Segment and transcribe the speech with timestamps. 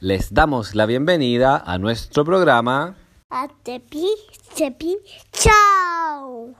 [0.00, 2.96] Les damos la bienvenida a nuestro programa.
[3.30, 4.06] A Tepi,
[4.56, 4.96] Tepi,
[5.32, 6.54] chao.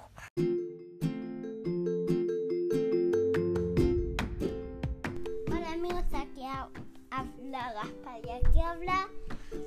[5.49, 6.69] Hola amigos, aquí ha-
[7.11, 9.09] habla Gaspar y aquí habla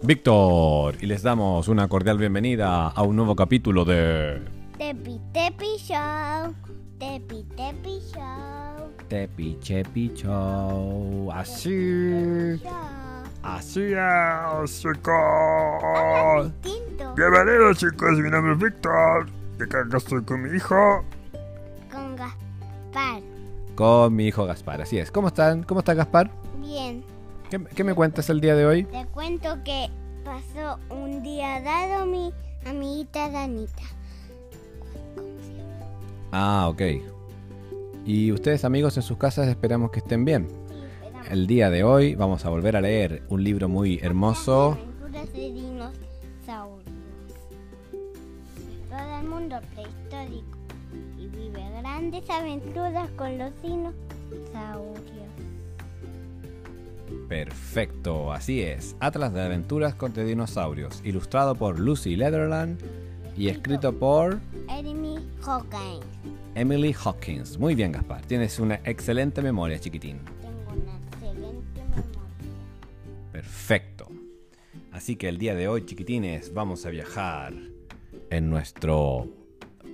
[0.02, 4.42] Víctor, y les damos una cordial bienvenida a un nuevo capítulo de
[4.78, 6.54] Tepi, Tepi, show.
[7.00, 8.92] Tepi, Tepi, show.
[9.10, 11.30] Tepi Chepi Show.
[11.32, 13.03] Así, Show.
[13.44, 16.52] Así es, chicos.
[16.62, 19.28] Distinto Bienvenidos chicos, mi nombre es Víctor.
[19.60, 21.04] Y acá estoy con mi hijo.
[21.92, 23.22] con Gaspar.
[23.76, 25.12] Con mi hijo Gaspar, así es.
[25.12, 25.64] ¿Cómo están?
[25.64, 26.32] ¿Cómo está Gaspar?
[26.60, 27.04] Bien,
[27.50, 28.84] ¿Qué, qué me cuentas el día de hoy?
[28.86, 29.90] te cuento que
[30.24, 32.34] pasó un día dado mi
[32.66, 33.84] amiguita Danita.
[36.32, 36.82] Ah, ok.
[38.06, 40.48] Y ustedes amigos en sus casas esperamos que estén bien.
[41.30, 44.74] El día de hoy vamos a volver a leer un libro muy hermoso.
[44.74, 46.92] Aventuras de dinosaurios.
[48.90, 50.58] Todo el mundo prehistórico
[51.18, 55.04] y vive grandes aventuras con los dinosaurios.
[57.30, 58.96] Perfecto, así es.
[59.00, 62.80] Atlas de aventuras contra dinosaurios, ilustrado por Lucy Leatherland
[63.36, 66.06] y escrito por Jeremy Hawkins.
[66.56, 67.58] Emily Hawkins.
[67.58, 68.22] Muy bien, Gaspar.
[68.26, 70.20] Tienes una excelente memoria, chiquitín.
[73.44, 74.08] Perfecto.
[74.94, 77.54] Así que el día de hoy, chiquitines, vamos a viajar
[78.30, 79.28] en nuestro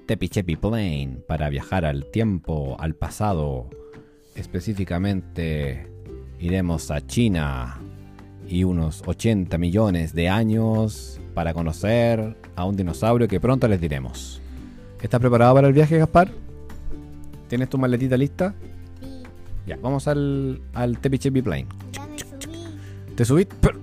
[0.05, 3.69] Tepi Chepi Plane para viajar al tiempo, al pasado.
[4.35, 5.87] Específicamente,
[6.39, 7.79] iremos a China
[8.47, 14.41] y unos 80 millones de años para conocer a un dinosaurio que pronto les diremos.
[15.01, 16.29] ¿Estás preparado para el viaje, Gaspar?
[17.47, 18.53] ¿Tienes tu maletita lista?
[19.01, 19.23] Sí,
[19.65, 21.65] Ya, vamos al, al Tepi Chepi Plane.
[21.93, 22.08] ya.
[23.19, 23.43] ¿Te subí?
[23.43, 23.77] Pero-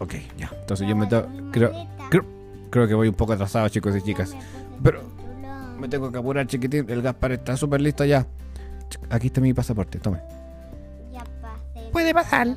[0.00, 0.50] Ok, ya.
[0.60, 1.26] Entonces yo me tengo.
[1.50, 1.72] Creo,
[2.10, 2.24] creo,
[2.68, 4.36] creo que voy un poco atrasado, chicos y chicas.
[4.82, 5.00] Pero-.
[5.78, 6.84] Me tengo que apurar, chiquitín.
[6.90, 8.26] El Gaspar está súper listo ya.
[9.08, 10.20] Aquí está mi pasaporte, tome.
[11.90, 12.48] Puede pasar.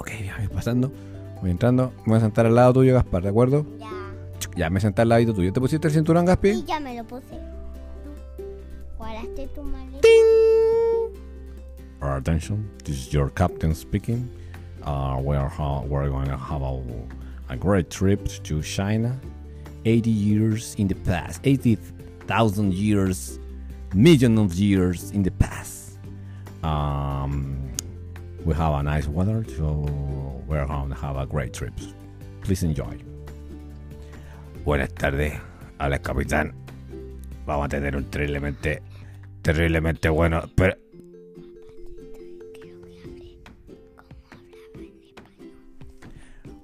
[0.00, 0.90] Ok, ya voy pasando.
[1.40, 1.92] Voy entrando.
[1.98, 3.64] Me voy a sentar al lado tuyo, Gaspar, ¿de acuerdo?
[3.78, 3.88] Ya.
[4.56, 5.52] Ya me senté al ladito tuyo.
[5.52, 6.64] ¿Te pusiste el cinturón, Y Gaspi?
[6.66, 7.38] ya me lo puse.
[8.36, 8.42] ¿Tú
[8.98, 10.08] guardaste tu maleta?
[12.00, 14.28] Attention, this is your captain speaking.
[14.82, 16.82] Uh, we are ha- we're going to have a,
[17.48, 19.18] a great trip to China.
[19.84, 23.38] 80 years in the past, 80,000 years,
[23.94, 25.98] million of years in the past.
[26.62, 27.72] Um,
[28.44, 31.72] we have a nice weather, so we're going to have a great trip.
[32.42, 32.98] Please enjoy.
[34.64, 35.40] Buenas tardes,
[35.78, 36.52] al capitán.
[37.46, 38.82] Vamos a tener un terriblemente,
[39.42, 40.76] terriblemente bueno, pero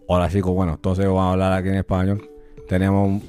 [0.09, 2.31] Hola chicos, bueno, entonces vamos a hablar aquí en español.
[2.69, 3.23] Tenemos un,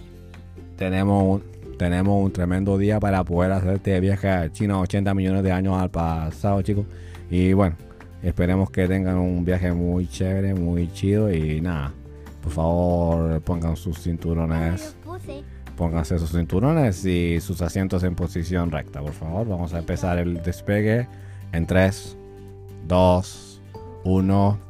[0.77, 1.41] tenemos
[1.79, 5.75] tenemos un tremendo día para poder hacer este viaje a China 80 millones de años
[5.75, 6.85] al pasado, chicos.
[7.31, 7.75] Y bueno,
[8.21, 11.93] esperemos que tengan un viaje muy chévere, muy chido y nada.
[12.43, 14.95] Por favor, pongan sus cinturones,
[15.75, 19.47] pónganse sus cinturones y sus asientos en posición recta, por favor.
[19.47, 21.07] Vamos a empezar el despegue
[21.53, 22.17] en 3,
[22.87, 23.61] 2,
[24.03, 24.66] 1.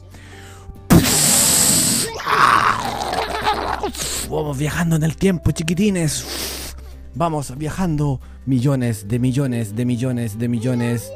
[4.29, 6.75] Vamos viajando en el tiempo, chiquitines.
[7.15, 11.13] Vamos viajando millones de millones de millones de millones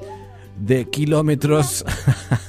[0.57, 1.83] de kilómetros.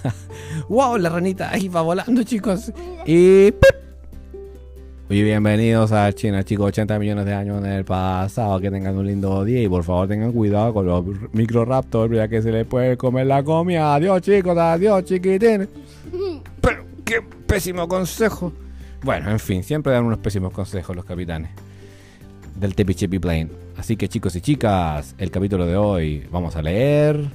[0.68, 2.72] wow, la ranita ahí va volando, chicos.
[3.04, 3.64] Y ¡pip!
[5.08, 6.68] Y bienvenidos a China, chicos.
[6.68, 8.60] 80 millones de años en el pasado.
[8.60, 12.40] Que tengan un lindo día y por favor tengan cuidado con los microraptors, ya que
[12.40, 13.96] se les puede comer la comida.
[13.96, 14.56] Adiós, chicos.
[14.56, 15.68] Adiós, chiquitines.
[16.60, 18.52] Pero qué pésimo consejo.
[19.02, 21.50] Bueno, en fin, siempre dan unos pésimos consejos los capitanes
[22.54, 23.48] del Tepi Chepi Plane.
[23.76, 27.28] Así que chicos y chicas, el capítulo de hoy vamos a leer.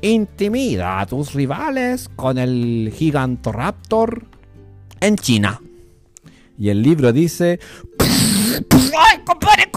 [0.00, 4.24] Intimida a tus rivales con el Gigantoraptor
[5.00, 5.60] en China.
[6.58, 7.60] Y el libro dice...
[7.98, 9.70] ¡Ay, compadre,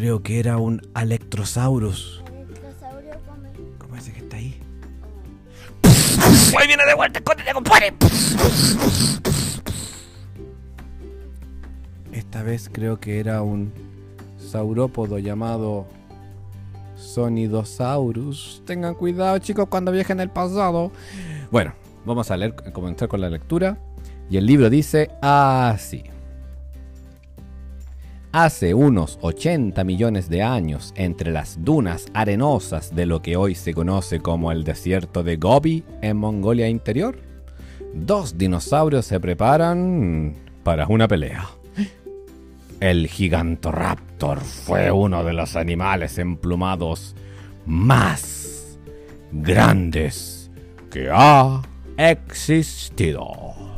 [0.00, 2.22] creo que era un Alectrosaurus.
[2.26, 3.50] El dinosaurio come.
[3.76, 4.58] ¿Cómo ese que está ahí?
[6.58, 7.92] ¡Ahí viene de vuelta, escóndete, compadre!
[12.12, 13.74] Esta vez creo que era un
[14.38, 15.86] saurópodo llamado
[16.96, 18.62] Sonidosaurus.
[18.64, 20.92] Tengan cuidado, chicos, cuando viajen el pasado.
[21.50, 21.74] Bueno,
[22.06, 23.76] vamos a leer, a comenzar con la lectura.
[24.30, 26.04] Y el libro dice así.
[28.32, 33.74] Hace unos 80 millones de años, entre las dunas arenosas de lo que hoy se
[33.74, 37.18] conoce como el desierto de Gobi en Mongolia Interior,
[37.92, 41.50] dos dinosaurios se preparan para una pelea.
[42.78, 47.16] El Gigantoraptor fue uno de los animales emplumados
[47.66, 48.78] más
[49.32, 50.52] grandes
[50.88, 51.62] que ha
[51.96, 53.69] existido.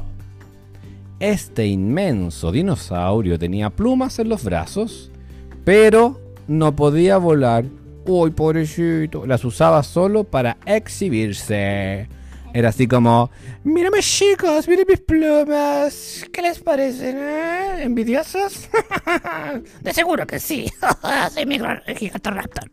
[1.23, 5.09] Este inmenso dinosaurio tenía plumas en los brazos,
[5.65, 7.65] pero no podía volar.
[8.05, 9.25] ¡Uy, pobrecito!
[9.25, 12.09] Las usaba solo para exhibirse.
[12.53, 13.31] Era así como,
[13.63, 16.27] mírame chicos, miren mis plumas.
[16.33, 17.17] ¿Qué les parecen?
[17.17, 17.85] eh?
[17.85, 18.69] ¿Envidiosos?
[19.81, 20.69] De seguro que sí.
[21.33, 22.69] Soy mi gran gigantoraptor.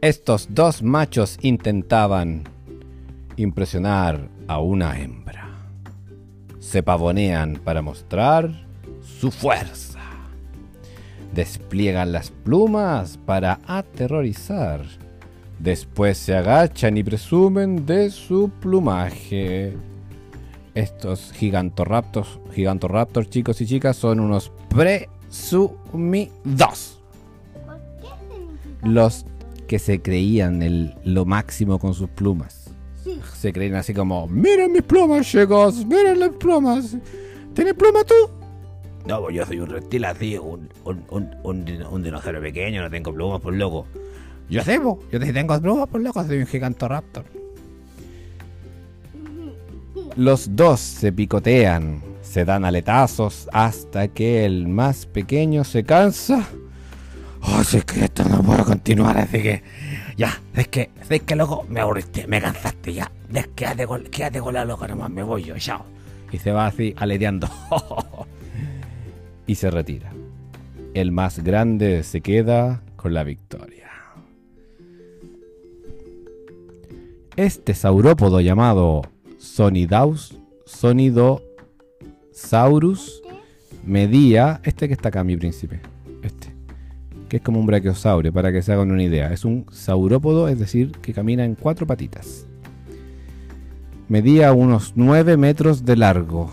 [0.00, 2.48] Estos dos machos intentaban
[3.36, 5.49] impresionar a una hembra.
[6.60, 8.50] Se pavonean para mostrar
[9.02, 9.98] su fuerza.
[11.34, 14.82] Despliegan las plumas para aterrorizar.
[15.58, 19.74] Después se agachan y presumen de su plumaje.
[20.74, 26.30] Estos gigantoraptors, gigantoraptors chicos y chicas, son unos presumidos.
[28.82, 29.26] Los
[29.66, 32.59] que se creían el- lo máximo con sus plumas.
[33.34, 36.96] Se creían así como, miren mis plumas chicos, miren las plumas.
[37.54, 38.14] ¿Tienes pluma tú?
[39.06, 42.82] No, pues yo soy un reptil así, un, un, un, un, din- un dinosaurio pequeño,
[42.82, 43.86] no tengo plumas por loco.
[44.50, 47.24] Yo sé, po, yo sí tengo plumas por loco, soy un gigantoraptor.
[50.16, 56.46] Los dos se picotean, se dan aletazos hasta que el más pequeño se cansa.
[57.42, 59.62] Oh, si es que esto no puedo continuar, así que.
[60.16, 63.10] Ya, es que, es que loco, me aburriste, me cansaste ya.
[63.54, 65.84] Quédate con, quédate con la loca nomás, me voy yo, chao.
[66.32, 67.48] Y se va así aleteando.
[69.46, 70.12] y se retira.
[70.94, 73.88] El más grande se queda con la victoria.
[77.36, 79.02] Este saurópodo llamado
[79.38, 80.36] Sonidaus,
[80.66, 83.22] Sonidosaurus,
[83.84, 85.80] medía, este que está acá, mi príncipe,
[86.22, 86.48] este,
[87.30, 89.32] que es como un brachiosaurio, para que se hagan una idea.
[89.32, 92.46] Es un saurópodo, es decir, que camina en cuatro patitas.
[94.08, 96.50] Medía unos 9 metros de largo.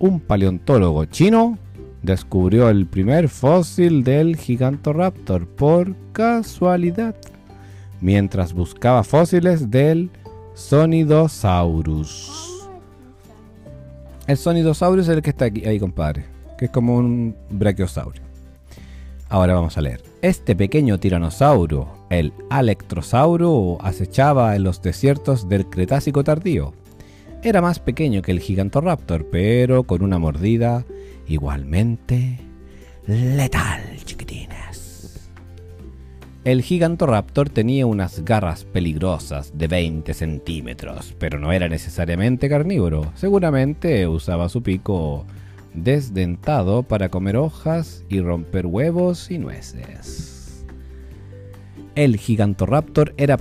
[0.00, 1.56] Un paleontólogo chino
[2.02, 7.14] descubrió el primer fósil del Gigantoraptor por casualidad,
[8.00, 10.10] mientras buscaba fósiles del
[10.54, 12.68] Sonidosaurus.
[14.26, 16.24] El Sonidosaurus es el que está aquí, ahí, compadre,
[16.58, 18.31] que es como un brachiosaurio.
[19.32, 20.02] Ahora vamos a leer.
[20.20, 26.74] Este pequeño tiranosaurio, el Alectrosauro, acechaba en los desiertos del Cretácico tardío.
[27.42, 30.84] Era más pequeño que el Gigantoraptor, pero con una mordida
[31.26, 32.40] igualmente
[33.06, 35.30] letal, chiquitines.
[36.44, 43.10] El Gigantoraptor tenía unas garras peligrosas de 20 centímetros, pero no era necesariamente carnívoro.
[43.14, 45.24] Seguramente usaba su pico
[45.74, 50.64] desdentado para comer hojas y romper huevos y nueces.
[51.94, 53.36] El Gigantoraptor era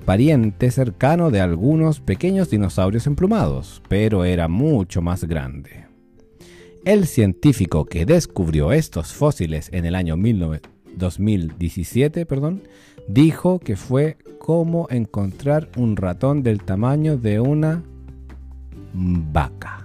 [0.00, 5.86] pariente cercano de algunos pequeños dinosaurios emplumados, pero era mucho más grande.
[6.84, 10.60] El científico que descubrió estos fósiles en el año 19
[10.96, 12.62] 2017 perdón,
[13.08, 17.82] dijo que fue como encontrar un ratón del tamaño de una
[18.92, 19.81] vaca.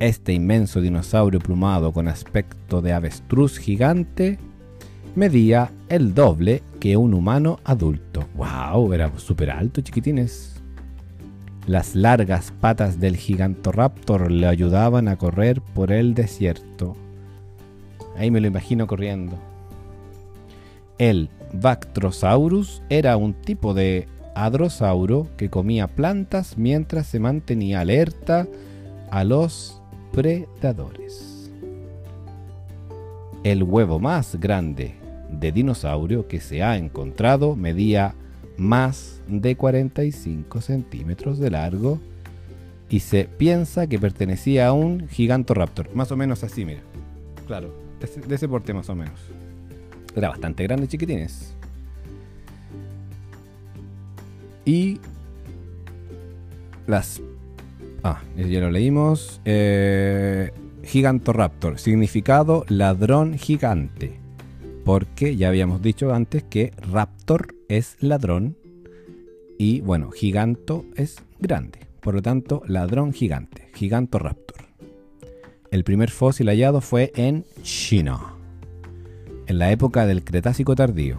[0.00, 4.38] Este inmenso dinosaurio plumado con aspecto de avestruz gigante
[5.16, 8.24] medía el doble que un humano adulto.
[8.36, 8.92] ¡Wow!
[8.92, 10.62] Era súper alto, chiquitines.
[11.66, 16.96] Las largas patas del gigantoraptor le ayudaban a correr por el desierto.
[18.16, 19.36] Ahí me lo imagino corriendo.
[20.98, 28.46] El Bactrosaurus era un tipo de hadrosauro que comía plantas mientras se mantenía alerta
[29.10, 29.77] a los
[33.44, 34.94] El huevo más grande
[35.30, 38.16] de dinosaurio que se ha encontrado medía
[38.56, 42.00] más de 45 centímetros de largo
[42.90, 45.94] y se piensa que pertenecía a un gigantoraptor.
[45.94, 46.80] Más o menos así, mira.
[47.46, 49.20] Claro, de ese, de ese porte más o menos.
[50.16, 51.54] Era bastante grande, chiquitines.
[54.64, 54.98] Y
[56.88, 57.20] las...
[58.10, 59.42] Ah, ya lo leímos.
[59.44, 60.50] Eh,
[60.82, 64.18] Gigantoraptor, significado ladrón gigante.
[64.82, 68.56] Porque ya habíamos dicho antes que raptor es ladrón
[69.58, 71.80] y bueno, giganto es grande.
[72.00, 74.68] Por lo tanto, ladrón gigante, Gigantoraptor.
[75.70, 78.18] El primer fósil hallado fue en China,
[79.46, 81.18] en la época del Cretácico tardío.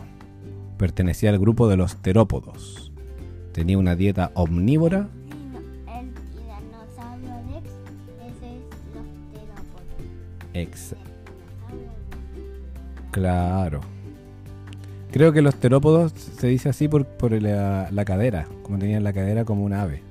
[0.80, 2.92] Pertenecía al grupo de los terópodos.
[3.52, 5.10] Tenía una dieta omnívora.
[13.12, 13.82] Claro.
[15.12, 19.14] Creo que los terópodos se dice así por, por la, la cadera, como tenían la
[19.14, 20.04] cadera como un ave.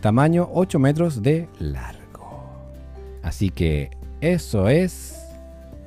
[0.00, 2.00] Tamaño 8 metros de largo.
[3.22, 5.18] Así que eso es,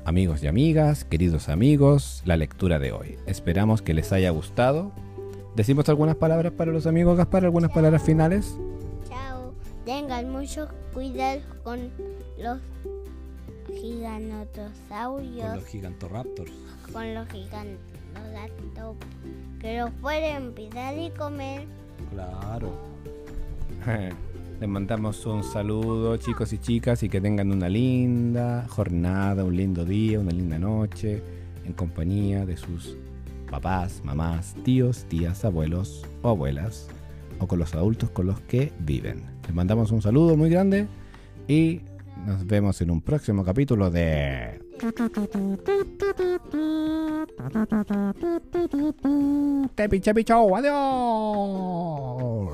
[0.04, 3.16] amigos y amigas, queridos amigos, la lectura de hoy.
[3.26, 4.90] Esperamos que les haya gustado.
[5.54, 7.44] ¿Decimos algunas palabras para los amigos, Gaspar?
[7.44, 8.58] ¿Algunas palabras finales?
[9.08, 9.52] Chao.
[9.84, 11.90] Tengan mucho cuidado con
[12.38, 12.58] los
[13.84, 16.52] giganotosaurios, gigantoraptors.
[16.90, 17.78] con los gigantes,
[19.60, 21.66] que los pueden pisar y comer.
[22.10, 22.72] Claro.
[24.60, 29.84] Les mandamos un saludo, chicos y chicas, y que tengan una linda jornada, un lindo
[29.84, 31.22] día, una linda noche,
[31.66, 32.96] en compañía de sus
[33.50, 36.88] papás, mamás, tíos, tías, abuelos o abuelas,
[37.38, 39.24] o con los adultos con los que viven.
[39.42, 40.86] Les mandamos un saludo muy grande
[41.48, 41.82] y
[42.26, 44.60] nos vemos en un próximo capítulo de...
[49.74, 50.56] Tepi Chepi Show.
[50.56, 52.50] Adiós.